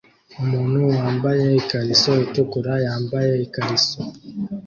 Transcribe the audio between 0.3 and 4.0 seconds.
Umuntu wambaye ikariso itukura yambaye ikariso